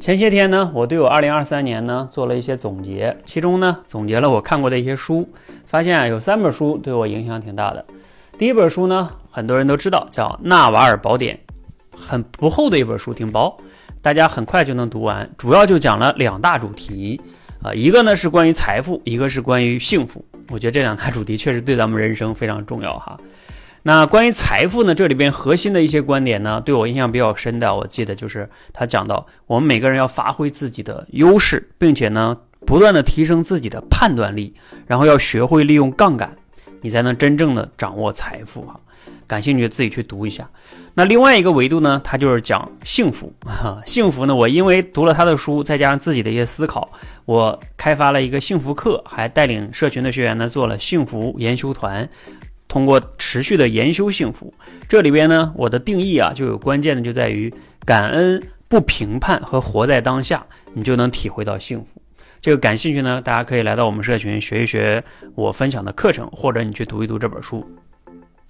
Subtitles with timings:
[0.00, 5.26] 前些天呢，我对我2023年呢做了一些总结，其中呢总结了我看过的一些书，
[5.64, 7.84] 发现啊有三本书对我影响挺大的。
[8.36, 11.38] 第一本书呢，很多人都知道，叫《纳瓦尔宝典》，
[11.96, 13.56] 很不厚的一本书，挺薄，
[14.02, 15.28] 大家很快就能读完。
[15.38, 17.18] 主要就讲了两大主题
[17.62, 20.22] 啊，一个呢是关于财富，一个是关于幸福。
[20.50, 23.18] 我觉得这两大主题确实对咱们人生非常重要哈。
[23.86, 24.94] 那关于财富呢？
[24.94, 32.34] 这里边核心的一些观点呢，对我印象比较深的，我记得就是他讲到，我们每个人要发挥自己的优势，并且呢，
[32.64, 34.54] 不断的提升自己的判断力，
[34.86, 36.34] 然后要学会利用杠杆，
[36.80, 38.80] 你才能真正的掌握财富哈。
[39.26, 40.48] 感兴趣自己去读一下。
[40.94, 43.78] 那另外一个维度呢，他就是讲幸福哈。
[43.84, 46.90] 幸福呢，我因为读了他的书，再加上自己的一些思考，
[47.26, 52.08] 我开发了一个幸福课，还带领社群的学员呢做了幸福研修团。
[52.74, 54.52] 通过持续的研修幸福，
[54.88, 57.54] 这里边呢，我的定义啊，就有关键的就在于
[57.86, 62.02] 感恩、不评判和活在当下，你就能体会到幸福。
[62.40, 65.04] 这个感兴趣呢，大家可以来到我们社群学一学
[65.36, 67.64] 我分享的课程，或者你去读一读这本书。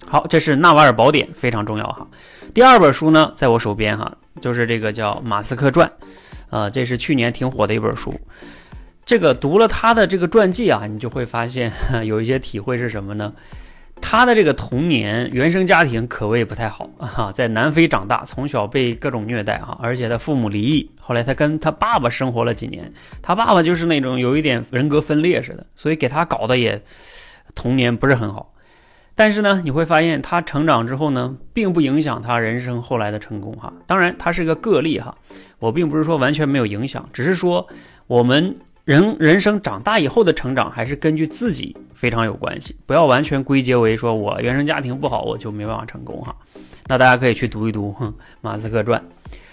[0.09, 2.09] 好，这是纳瓦尔宝典，非常重要哈。
[2.55, 5.87] 第二本书呢，在我手边哈，就是这个叫《马斯克传》，
[6.49, 8.19] 呃，这是去年挺火的一本书。
[9.05, 11.71] 这个读了他的这个传记啊，你就会发现
[12.07, 13.31] 有一些体会是什么呢？
[14.01, 26.81] 他的这个童年原生家庭可谓不太好 啊，在南非长大，从小被各种虐待哈，而且他父母离异，后来他跟他爸爸生活了几年，他爸爸就是那种有一点人格分裂似的，所以给他搞得也
[27.55, 28.53] 童年不是很好。
[29.15, 33.73] 但是呢，你会发现他成长之后呢，并不影响他人生后来的成功哈。
[33.87, 35.17] 当然，他是个个例哈，
[35.59, 37.67] 我并不是说完全没有影响，只是说
[38.07, 38.57] 我们。
[38.85, 46.37] 人人生长大以后的成长还是根据自己非常有关系，不要完全归结为说我原生家庭不好我就没办法成功哈。
[46.87, 47.95] 那大家可以去读一读
[48.43, 49.01] 《马斯克传》。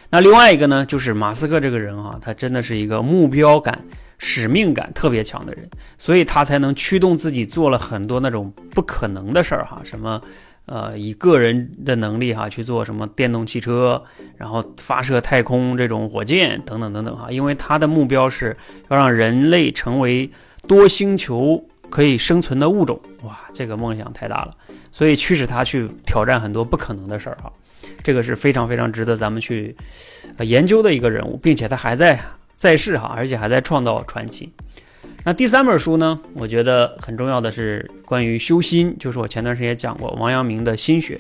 [0.09, 3.81] 那另外一个呢，就是马斯克这个人哈，他真的是一个目标感、
[4.17, 10.21] 使命感特别强的人，所以他才能驱动自己做了很多那种不可能的事儿哈，什么。
[10.65, 14.01] 呃，以个人的能力哈去做什么电动汽车，
[14.37, 18.55] 然后发射太空这种火箭等等等等哈，因为他的目标是
[18.89, 20.29] 要让人类成为
[20.67, 24.55] 多星球可以生存的物种，哇，这个梦想太大了，
[24.91, 27.51] 所以驱使他去挑战很多不可能的事儿哈，
[28.01, 29.75] 这个是非常非常值得咱们去
[30.39, 32.17] 研究的一个人物，并且他还在
[32.55, 34.49] 在世哈，而且还在创造传奇。
[35.23, 36.19] 那第三本书呢？
[36.33, 41.19] 我觉得很重要的是关于修心，就是我前段时间讲过王阳明的心学。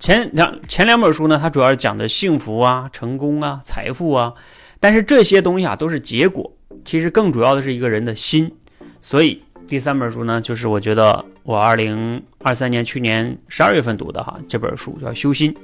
[0.00, 4.34] 前两前两本书呢，它主要是讲的幸福啊、成功啊、财富啊，
[4.80, 6.52] 但是这些东西啊都是结果，
[6.84, 8.52] 其实更主要的是一个人的心。
[9.00, 15.54] 所以第三本书呢，就是我觉得我二零二三年去年十二月份读的哈，这本书叫《修心》，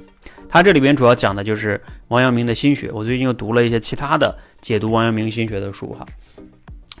[0.47, 2.89] 它这里边主要讲的就是王阳明的心学。
[2.93, 6.05] 我最近又读了一些其他的解读王阳明心学的书哈。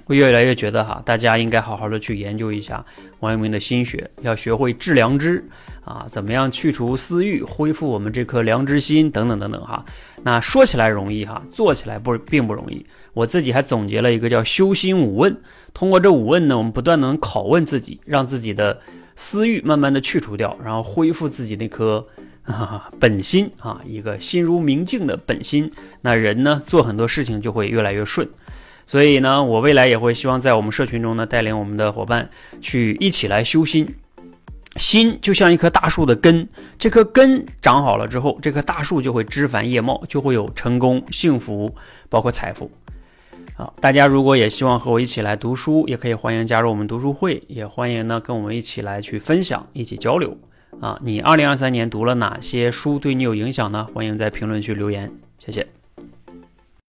[0.05, 2.83] 我越来越觉得哈，大家应该好好的去研究一下
[3.19, 5.43] 王阳明的心学，要学会致良知
[5.85, 9.83] 啊，怎么样去除私欲，恢复我们这颗良知心等等等等哈。
[10.23, 12.85] 那说起来容易哈，做起来不并不容易。
[13.13, 15.35] 我自己还总结了一个叫修心五问，
[15.73, 18.77] 通过这五问呢，我们不断能拷问自己，让自己的
[19.15, 22.05] 私欲慢慢的去除掉，然后恢复自己那颗
[22.99, 25.71] 本心啊，一个心如明镜的本心。
[26.01, 28.27] 那人呢，做很多事情就会越来越顺。
[28.85, 32.29] 所以呢，我未来也会希望在我们社群中呢，带领我们的伙伴
[32.61, 33.87] 去一起来修心。
[34.77, 36.47] 心就像一棵大树的根，
[36.79, 41.73] 这棵根长好了之后，这棵大树就会枝繁叶茂，就会有成功、幸福，
[42.09, 42.71] 包括财富。
[43.55, 50.35] 好，大家如果也希望和我一起来读书，也可以欢迎加入我们读书会，也欢迎呢跟我们一起来去分享，一起交流。
[50.81, 53.87] 啊，你二零二三年读了哪些书对你有影响呢？
[53.93, 55.82] 欢迎在评论区留言，谢谢。